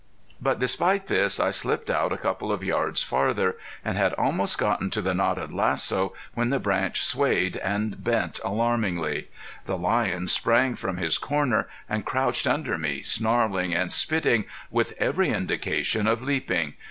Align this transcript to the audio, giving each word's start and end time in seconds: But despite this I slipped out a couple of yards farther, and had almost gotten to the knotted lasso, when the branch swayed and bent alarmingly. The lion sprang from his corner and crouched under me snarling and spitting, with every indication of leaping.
But 0.41 0.57
despite 0.57 1.05
this 1.05 1.39
I 1.39 1.51
slipped 1.51 1.87
out 1.87 2.11
a 2.11 2.17
couple 2.17 2.51
of 2.51 2.63
yards 2.63 3.03
farther, 3.03 3.57
and 3.85 3.99
had 3.99 4.13
almost 4.13 4.57
gotten 4.57 4.89
to 4.89 4.99
the 5.01 5.13
knotted 5.13 5.51
lasso, 5.51 6.15
when 6.33 6.49
the 6.49 6.57
branch 6.57 7.05
swayed 7.05 7.57
and 7.57 8.03
bent 8.03 8.39
alarmingly. 8.43 9.29
The 9.65 9.77
lion 9.77 10.27
sprang 10.27 10.73
from 10.73 10.97
his 10.97 11.19
corner 11.19 11.67
and 11.87 12.03
crouched 12.03 12.47
under 12.47 12.79
me 12.79 13.03
snarling 13.03 13.75
and 13.75 13.93
spitting, 13.93 14.45
with 14.71 14.95
every 14.97 15.29
indication 15.29 16.07
of 16.07 16.23
leaping. 16.23 16.73